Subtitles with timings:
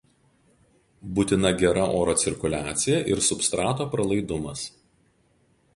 [1.19, 4.67] Būtina gera oro cirkuliacija ir substrato pralaidumas.